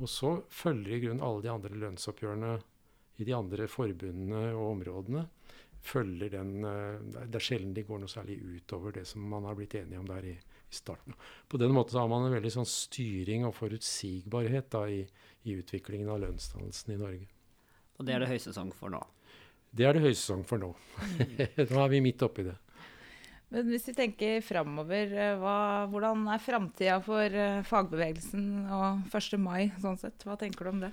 Og 0.00 0.10
så 0.10 0.42
følger 0.52 0.96
i 0.96 1.00
grunnen 1.06 1.24
alle 1.24 1.44
de 1.46 1.52
andre 1.52 1.78
lønnsoppgjørene 1.86 2.56
i 3.16 3.24
de 3.24 3.32
andre 3.32 3.68
forbundene 3.70 4.50
og 4.52 4.74
områdene 4.74 5.24
følger 5.86 6.32
den 6.34 6.64
eh, 6.64 6.98
Det 7.26 7.38
er 7.38 7.46
sjelden 7.48 7.74
de 7.76 7.84
går 7.86 8.02
noe 8.02 8.10
særlig 8.10 8.38
utover 8.42 8.96
det 8.96 9.06
som 9.08 9.24
man 9.30 9.46
har 9.48 9.56
blitt 9.58 9.76
enige 9.78 10.00
om 10.00 10.08
der 10.08 10.26
i, 10.32 10.34
i 10.36 10.74
starten. 10.74 11.16
På 11.48 11.60
den 11.60 11.74
måten 11.76 11.94
så 11.94 12.02
har 12.02 12.10
man 12.12 12.26
en 12.26 12.36
veldig 12.36 12.54
sånn 12.58 12.68
styring 12.70 13.46
og 13.48 13.56
forutsigbarhet 13.58 14.70
da, 14.74 14.86
i, 14.90 15.04
i, 15.44 15.56
utviklingen 15.60 16.10
av 16.12 16.22
lønnsdannelsen 16.24 16.96
i 16.96 17.00
Norge. 17.02 17.28
Og 17.96 18.06
det 18.06 18.14
er 18.14 18.24
det 18.24 18.32
høysesong 18.34 18.70
for 18.76 18.92
nå? 18.92 19.00
Det 19.76 19.84
er 19.86 19.96
det 19.96 20.06
høysesong 20.06 20.44
for 20.48 20.60
nå. 20.60 20.70
nå 21.72 21.82
er 21.82 21.92
vi 21.92 22.04
midt 22.04 22.24
oppi 22.24 22.46
det. 22.46 22.56
Men 23.54 23.68
hvis 23.70 23.86
vi 23.88 23.94
tenker 23.94 24.40
framover, 24.42 25.12
eh, 25.14 25.38
hvordan 25.92 26.24
er 26.34 26.40
framtida 26.42 26.96
for 27.04 27.30
uh, 27.30 27.62
fagbevegelsen 27.66 28.66
og 28.74 29.14
1. 29.14 29.38
mai 29.38 29.70
sånn 29.78 29.98
sett? 30.00 30.24
Hva 30.26 30.36
tenker 30.40 30.64
du 30.66 30.70
om 30.72 30.80
det? 30.82 30.90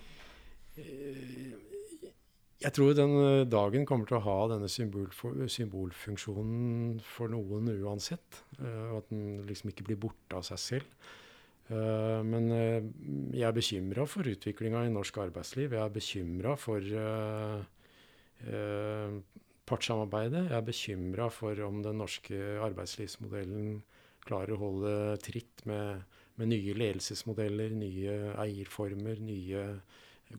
Jeg 2.64 2.72
tror 2.78 2.94
den 2.96 3.14
eh, 3.24 3.50
dagen 3.50 3.86
kommer 3.90 4.06
til 4.10 4.18
å 4.20 4.26
ha 4.28 4.38
denne 4.54 4.70
symbolfunksjonen 4.70 7.02
for 7.08 7.28
noen 7.34 7.70
uansett. 7.74 8.30
Og 8.62 8.96
at 9.02 9.08
den 9.10 9.24
liksom 9.50 9.70
ikke 9.74 9.88
blir 9.90 10.04
borte 10.06 10.34
av 10.38 10.44
seg 10.48 10.60
selv. 10.62 10.88
Uh, 11.74 12.22
men 12.28 12.50
uh, 12.54 12.86
jeg 13.34 13.48
er 13.48 13.56
bekymra 13.56 14.06
for 14.10 14.30
utviklinga 14.30 14.84
i 14.86 14.94
norsk 14.94 15.18
arbeidsliv. 15.26 15.74
Jeg 15.74 15.82
er 15.82 15.96
bekymra 15.98 16.56
for 16.60 16.94
partssamarbeidet. 19.64 20.50
Jeg 20.50 20.58
er 20.58 20.66
bekymra 20.68 21.30
for 21.32 21.60
om 21.66 21.82
den 21.86 22.02
norske 22.04 22.40
arbeidslivsmodellen 22.62 23.78
klarer 24.24 24.56
å 24.56 24.60
holde 24.60 24.96
tritt 25.24 25.64
med, 25.68 26.04
med 26.40 26.52
nye 26.52 26.76
ledelsesmodeller, 26.76 27.72
nye 27.76 28.18
eierformer, 28.44 29.22
nye 29.24 29.64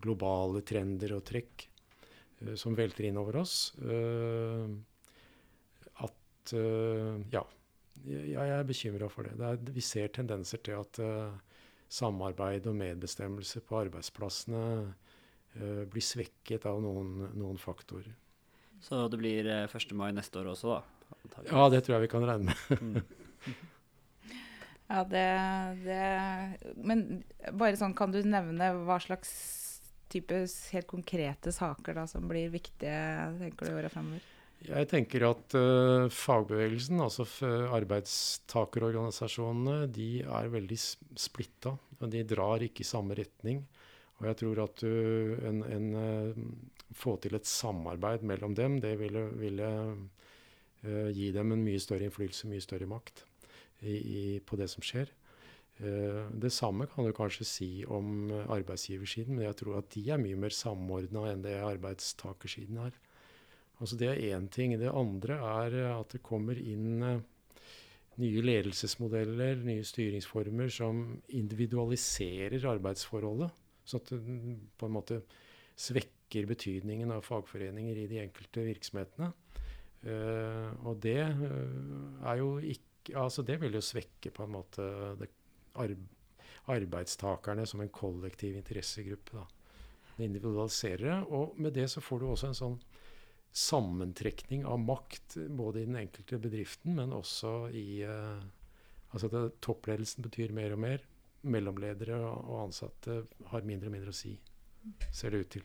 globale 0.05 0.61
trender 0.69 1.17
og 1.17 1.25
trekk. 1.29 1.67
Eh, 2.43 2.55
som 2.61 2.77
velter 2.77 3.09
inn 3.09 3.21
over 3.21 3.41
oss. 3.43 3.73
Eh, 3.83 4.67
at 6.07 6.55
eh, 6.57 7.21
Ja. 8.03 8.23
Jeg 8.35 8.53
er 8.59 8.67
bekymra 8.69 9.09
for 9.13 9.29
det. 9.29 9.37
det 9.39 9.51
er, 9.53 9.75
vi 9.77 9.85
ser 9.85 10.11
tendenser 10.13 10.61
til 10.65 10.83
at 10.83 10.99
samarbeid 11.95 12.67
og 12.69 12.77
medbestemmelse 12.77 13.63
på 13.65 13.79
arbeidsplassene 13.85 14.65
blir 15.89 16.03
svekket 16.03 16.67
av 16.67 16.83
noen, 16.83 17.31
noen 17.39 17.61
faktorer. 17.63 18.11
Så 18.85 19.07
det 19.09 19.21
blir 19.21 19.47
1. 19.47 19.95
mai 19.97 20.11
neste 20.13 20.43
år 20.43 20.51
også, 20.53 20.75
da? 20.75 20.95
Antagelig. 21.23 21.53
Ja, 21.53 21.69
det 21.73 21.81
tror 21.85 21.97
jeg 21.97 22.05
vi 22.05 22.11
kan 22.13 22.27
regne 22.29 22.53
med. 22.53 22.83
Mm. 22.83 23.03
ja, 24.93 25.05
det, 25.09 25.27
det, 25.85 26.03
Men 26.77 27.05
bare 27.53 27.79
sånn, 27.81 27.97
kan 27.97 28.13
du 28.13 28.21
nevne 28.27 28.73
hva 28.85 28.99
slags 29.03 29.33
type 30.13 30.45
helt 30.45 30.89
konkrete 30.91 31.53
saker 31.55 31.97
da, 31.99 32.07
som 32.11 32.29
blir 32.31 32.53
viktige 32.53 32.99
tenker 33.41 33.67
du, 33.67 33.73
i 33.73 33.79
åra 33.81 33.91
fremover? 33.93 34.31
Jeg 34.65 34.89
tenker 34.89 35.27
at 35.29 35.53
uh, 35.59 36.09
fagbevegelsen, 36.09 37.01
altså 37.05 37.27
arbeidstakerorganisasjonene, 37.77 39.87
de 39.93 40.23
er 40.25 40.49
veldig 40.53 40.79
splitta. 41.21 41.75
De 42.01 42.25
drar 42.29 42.63
ikke 42.65 42.81
i 42.85 42.89
samme 42.89 43.15
retning. 43.19 43.59
Og 44.21 44.27
jeg 44.31 44.37
tror 44.41 44.57
at 44.65 44.77
du 44.81 44.95
en, 45.45 45.63
en 45.69 45.87
uh, 45.99 46.33
få 46.95 47.17
til 47.21 47.35
et 47.37 47.47
samarbeid 47.49 48.23
mellom 48.25 48.55
dem, 48.57 48.81
det 48.81 48.99
ville, 49.01 49.31
ville 49.41 49.69
gi 50.85 51.33
dem 51.33 51.53
en 51.55 51.65
mye 51.65 51.81
større 51.81 52.05
innflytelse, 52.05 52.49
mye 52.51 52.61
større 52.61 52.87
makt 52.87 53.25
i, 53.81 53.97
i, 53.97 54.41
på 54.45 54.57
det 54.61 54.69
som 54.73 54.83
skjer. 54.85 55.09
Eh, 55.83 56.27
det 56.31 56.53
samme 56.55 56.87
kan 56.87 57.07
du 57.07 57.13
kanskje 57.17 57.47
si 57.49 57.69
om 57.91 58.31
arbeidsgiversiden, 58.31 59.37
men 59.37 59.49
jeg 59.49 59.59
tror 59.63 59.81
at 59.81 59.91
de 59.95 60.05
er 60.11 60.23
mye 60.23 60.39
mer 60.39 60.55
samordna 60.55 61.27
enn 61.33 61.43
det 61.43 61.57
arbeidstakersiden 61.59 62.79
er. 62.87 62.95
Altså 63.81 63.99
Det 63.99 64.09
er 64.11 64.37
én 64.37 64.49
ting. 64.49 64.77
Det 64.79 64.91
andre 64.91 65.39
er 65.39 65.79
at 65.95 66.15
det 66.15 66.23
kommer 66.23 66.59
inn 66.59 67.03
eh, 67.03 67.23
nye 68.23 68.43
ledelsesmodeller, 68.45 69.63
nye 69.67 69.85
styringsformer 69.85 70.71
som 70.71 71.05
individualiserer 71.35 72.67
arbeidsforholdet. 72.71 73.51
Så 73.85 73.99
at 74.01 74.13
det 74.13 74.21
på 74.79 74.89
en 74.89 74.95
måte 74.95 75.21
svekker 75.75 76.47
betydningen 76.47 77.11
av 77.13 77.27
fagforeninger 77.27 77.99
i 77.99 78.07
de 78.11 78.21
enkelte 78.23 78.65
virksomhetene. 78.69 79.33
Uh, 80.05 80.69
og 80.85 80.99
det 81.01 81.21
er 81.25 82.35
jo 82.37 82.59
ikke 82.61 82.85
Altså 83.21 83.43
det 83.45 83.59
vil 83.61 83.75
jo 83.77 83.81
svekke 83.85 84.31
på 84.33 84.47
en 84.47 84.53
måte 84.55 84.85
det 85.21 85.27
arbeidstakerne 86.73 87.67
som 87.69 87.83
en 87.85 87.91
kollektiv 87.93 88.57
interessegruppe. 88.57 89.37
Da. 89.37 89.45
Det 90.17 90.25
individualiserer 90.25 91.03
det, 91.05 91.19
og 91.29 91.53
med 91.61 91.75
det 91.77 91.91
så 91.93 92.01
får 92.01 92.23
du 92.23 92.27
også 92.31 92.49
en 92.49 92.57
sånn 92.57 92.79
sammentrekning 93.55 94.65
av 94.67 94.81
makt 94.83 95.37
både 95.49 95.83
i 95.83 95.87
den 95.87 95.97
enkelte 96.01 96.41
bedriften, 96.43 96.97
men 96.99 97.15
også 97.15 97.55
i 97.71 98.03
uh, 98.07 98.43
Altså 99.15 99.29
at 99.31 99.61
toppledelsen 99.63 100.25
betyr 100.25 100.51
mer 100.51 100.73
og 100.75 100.81
mer. 100.83 101.03
Mellomledere 101.47 102.17
og 102.19 102.65
ansatte 102.65 103.21
har 103.53 103.63
mindre 103.63 103.87
og 103.87 103.95
mindre 103.95 104.11
å 104.11 104.17
si, 104.17 104.33
ser 105.15 105.31
det 105.31 105.43
ut 105.45 105.53
til. 105.55 105.63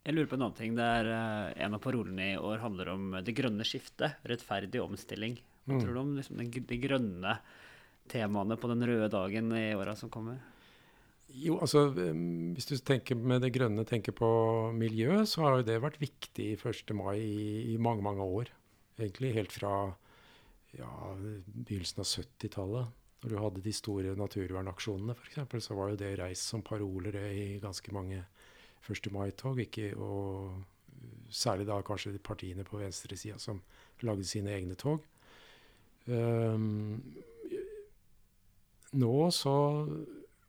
Jeg 0.00 0.14
lurer 0.14 0.30
på 0.30 0.38
en 0.38 0.46
annen 0.46 0.56
ting. 0.56 0.78
Det 0.78 0.86
er, 1.00 1.10
uh, 1.12 1.50
en 1.66 1.76
av 1.76 1.82
parolene 1.84 2.30
i 2.30 2.38
år 2.40 2.62
handler 2.62 2.94
om 2.94 3.18
det 3.26 3.36
grønne 3.36 3.68
skiftet. 3.68 4.16
Rettferdig 4.24 4.80
omstilling. 4.80 5.36
Hva 5.66 5.76
mm. 5.76 5.82
tror 5.84 5.92
du 5.92 6.00
om 6.00 6.16
liksom, 6.16 6.40
det 6.40 6.80
grønne 6.80 7.36
temaene 8.08 8.56
på 8.60 8.72
den 8.72 8.88
røde 8.88 9.12
dagen 9.12 9.52
i 9.60 9.66
åra 9.76 9.92
som 9.96 10.12
kommer? 10.12 10.40
Jo, 11.28 11.58
altså 11.58 11.88
Hvis 11.88 12.66
du 12.68 12.76
tenker 12.78 13.16
med 13.18 13.42
det 13.42 13.52
grønne 13.54 13.84
tenker 13.88 14.12
på 14.12 14.28
miljø, 14.76 15.24
så 15.26 15.42
har 15.42 15.56
jo 15.58 15.66
det 15.66 15.80
vært 15.82 16.00
viktig 16.02 16.54
1. 16.60 16.92
mai 16.94 17.18
i, 17.18 17.72
i 17.74 17.76
mange, 17.76 18.02
mange 18.02 18.22
år. 18.22 18.52
Egentlig 18.98 19.34
helt 19.34 19.52
fra 19.52 19.72
ja, 20.78 20.90
begynnelsen 21.16 22.04
av 22.04 22.10
70-tallet. 22.10 23.00
Når 23.24 23.32
du 23.32 23.38
hadde 23.40 23.64
de 23.64 23.72
store 23.72 24.14
naturvernaksjonene 24.20 25.16
f.eks., 25.16 25.64
så 25.64 25.74
var 25.78 25.90
jo 25.90 26.00
det 26.02 26.12
reist 26.20 26.50
som 26.50 26.62
paroler 26.62 27.16
i 27.32 27.58
ganske 27.62 27.94
mange 27.96 28.20
1. 28.84 29.10
mai-tog. 29.14 29.62
Og 29.96 31.30
særlig 31.32 31.66
da 31.66 31.80
kanskje 31.82 32.12
de 32.14 32.22
partiene 32.22 32.66
på 32.68 32.78
venstresida 32.78 33.38
som 33.42 33.62
lagde 34.04 34.26
sine 34.28 34.52
egne 34.54 34.76
tog. 34.78 35.02
Um, 36.06 37.00
nå 38.92 39.14
så 39.32 39.54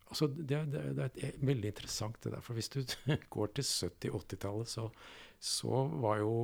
altså 0.08 0.28
det, 0.30 0.60
det, 0.72 0.82
det, 0.96 1.08
er 1.24 1.38
veldig 1.46 1.72
interessant 1.72 2.18
det 2.24 2.34
der. 2.34 2.44
For 2.44 2.58
hvis 2.58 2.70
du 2.72 2.80
går 3.36 3.52
til 3.56 3.66
70-80-tallet, 3.66 4.70
så, 4.70 4.88
så, 5.38 5.82
var 6.02 6.20
jo 6.22 6.36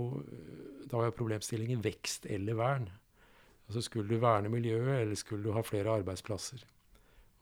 da 0.88 0.98
var 0.98 1.10
jo 1.10 1.18
problemstillingen 1.20 1.84
vekst 1.84 2.26
eller 2.30 2.58
vern. 2.58 2.90
Altså 3.68 3.84
Skulle 3.86 4.10
du 4.10 4.20
verne 4.22 4.50
miljøet, 4.52 5.00
eller 5.00 5.18
skulle 5.18 5.46
du 5.46 5.54
ha 5.56 5.62
flere 5.64 6.00
arbeidsplasser? 6.02 6.64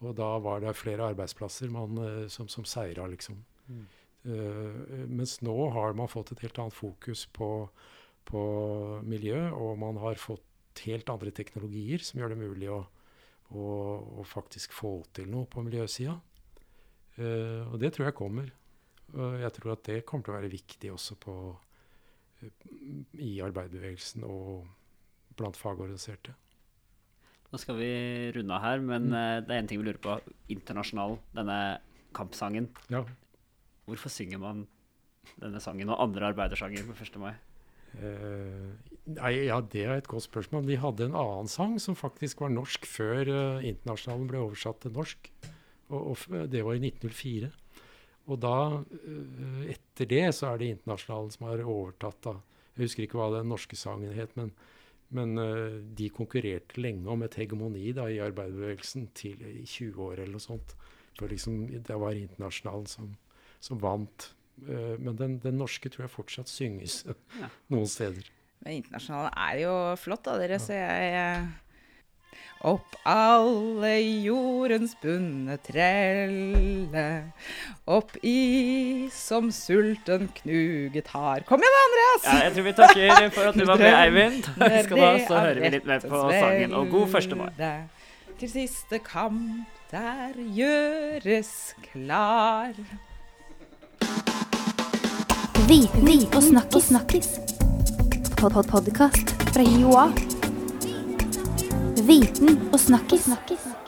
Og 0.01 0.15
da 0.17 0.29
var 0.41 0.63
det 0.63 0.77
flere 0.79 1.11
arbeidsplasser 1.13 1.73
man, 1.73 1.99
eh, 2.01 2.29
som, 2.33 2.49
som 2.49 2.65
seira, 2.65 3.07
liksom. 3.11 3.43
Mm. 3.69 3.89
Uh, 4.21 5.07
mens 5.09 5.39
nå 5.41 5.55
har 5.73 5.95
man 5.97 6.09
fått 6.13 6.35
et 6.35 6.43
helt 6.45 6.59
annet 6.61 6.77
fokus 6.77 7.23
på, 7.33 7.49
på 8.29 8.41
miljø, 9.09 9.47
og 9.57 9.79
man 9.81 9.97
har 10.03 10.21
fått 10.21 10.45
helt 10.85 11.09
andre 11.13 11.33
teknologier 11.33 12.05
som 12.05 12.21
gjør 12.21 12.35
det 12.35 12.41
mulig 12.43 12.69
å 12.73 12.83
og, 13.51 14.19
og 14.21 14.27
faktisk 14.29 14.75
få 14.77 14.93
til 15.17 15.31
noe 15.31 15.49
på 15.51 15.65
miljøsida. 15.67 16.17
Uh, 17.19 17.67
og 17.73 17.81
det 17.83 17.93
tror 17.95 18.09
jeg 18.09 18.19
kommer. 18.19 18.53
Og 19.17 19.41
jeg 19.43 19.53
tror 19.57 19.75
at 19.75 19.87
det 19.89 20.05
kommer 20.07 20.27
til 20.27 20.35
å 20.35 20.39
være 20.39 20.53
viktig 20.53 20.93
også 20.95 21.17
på, 21.21 21.35
uh, 21.51 22.69
i 23.19 23.33
arbeiderbevegelsen 23.45 24.25
og 24.29 24.69
blant 25.39 25.59
fagorganiserte. 25.59 26.37
Nå 27.51 27.59
skal 27.59 27.81
vi 27.81 27.93
runde 28.37 28.55
av 28.55 28.63
her, 28.63 28.83
men 28.85 29.11
mm. 29.11 29.17
uh, 29.17 29.39
det 29.43 29.57
er 29.57 29.65
én 29.65 29.71
ting 29.71 29.83
vi 29.83 29.89
lurer 29.89 30.03
på. 30.03 30.19
Internasjonal, 30.55 31.19
denne 31.35 31.61
kampsangen. 32.17 32.71
Ja. 32.93 33.03
Hvorfor 33.91 34.13
synger 34.13 34.39
man 34.43 34.67
denne 35.41 35.61
sangen 35.63 35.91
og 35.91 36.01
andre 36.03 36.31
arbeidersanger 36.31 36.87
på 36.87 36.95
1. 36.95 37.19
mai? 37.23 37.35
Eh, 37.99 38.93
nei, 39.17 39.33
ja, 39.49 39.59
det 39.61 39.83
er 39.85 39.97
et 39.99 40.11
godt 40.11 40.29
spørsmål. 40.29 40.67
De 40.69 40.79
hadde 40.81 41.09
en 41.09 41.17
annen 41.19 41.51
sang 41.51 41.79
som 41.83 41.99
faktisk 41.99 42.45
var 42.45 42.53
norsk 42.55 42.87
før 42.89 43.31
uh, 43.31 43.67
internasjonalen 43.67 44.29
ble 44.31 44.43
oversatt 44.45 44.83
til 44.85 44.95
norsk. 44.95 45.31
Og, 45.91 46.13
og 46.13 46.51
det 46.53 46.63
var 46.67 46.79
i 46.79 46.85
1904. 46.87 47.51
Og 48.31 48.39
da, 48.43 48.57
uh, 48.79 49.63
etter 49.67 50.11
det, 50.11 50.27
så 50.37 50.53
er 50.53 50.61
det 50.61 50.73
internasjonalen 50.77 51.35
som 51.35 51.49
har 51.51 51.65
overtatt. 51.67 52.21
da. 52.29 52.37
Jeg 52.77 52.87
husker 52.87 53.07
ikke 53.07 53.21
hva 53.21 53.31
den 53.35 53.51
norske 53.51 53.79
sangen 53.79 54.15
het, 54.15 54.37
men, 54.39 54.55
men 55.17 55.35
uh, 55.41 55.81
de 55.83 56.13
konkurrerte 56.15 56.81
lenge 56.81 57.11
om 57.11 57.27
et 57.27 57.39
hegemoni 57.43 57.91
da, 57.97 58.07
i 58.07 58.23
arbeiderbevegelsen 58.23 59.11
i 59.27 59.67
20 59.67 60.05
år 60.07 60.21
eller 60.21 60.39
noe 60.39 60.47
sånt. 60.47 60.77
For 61.19 61.29
liksom, 61.29 61.67
det 61.85 61.99
var 61.99 62.17
internasjonalen 62.17 62.87
som, 62.89 63.11
som 63.61 63.83
vant. 63.83 64.31
Men 64.99 65.17
den, 65.19 65.39
den, 65.43 65.59
norske 65.61 65.91
tror 65.93 66.07
jeg 66.07 66.13
fortsatt 66.13 66.51
synges 66.53 67.03
ja. 67.09 67.49
noen 67.73 67.89
steder. 67.91 68.29
Men 68.61 68.81
internasjonale 68.81 69.33
er 69.49 69.59
jo 69.63 69.75
flott, 70.01 70.25
da, 70.27 70.37
dere, 70.41 70.59
så 70.61 70.77
jeg 70.77 71.13
eh, 71.17 71.45
opp 72.69 72.99
alle 73.09 73.95
jordens 74.21 74.93
bunne 75.01 75.57
trelle, 75.65 77.07
opp 77.89 78.19
i 78.27 79.09
som 79.15 79.49
sulten 79.55 80.29
knuget 80.43 81.09
har. 81.15 81.47
Kom 81.49 81.65
igjen, 81.65 81.81
Andreas! 81.87 82.29
Ja, 82.29 82.37
jeg 82.45 82.57
tror 82.59 82.69
vi 82.69 82.77
takker 82.83 83.27
for 83.33 83.53
at 83.53 83.61
du 83.61 83.65
var 83.65 83.81
med, 83.81 83.97
Eivind. 83.97 84.51
Skal 84.87 85.05
da 85.07 85.11
så 85.25 85.43
hører 85.47 85.65
vi 85.65 85.75
litt 85.79 85.89
mer 85.89 86.05
på 86.05 86.25
sangen. 86.29 86.77
Og 86.77 86.93
god 86.93 87.21
1. 87.23 87.37
mai. 87.41 87.51
Til 88.41 88.53
siste 88.53 89.01
kamp 89.05 89.81
der 89.91 90.37
gjøres 90.55 91.75
klar. 91.91 92.77
Viten 95.71 96.25
og 96.35 96.43
snakkis. 96.43 97.29
snakkis 98.41 98.51
pod 98.51 98.67
podkast 98.73 99.31
fra 99.55 99.63
Joa. 99.63 100.09
Viten 102.09 102.59
og 102.73 102.81
snakkis. 102.81 103.29
snakkis. 103.31 103.80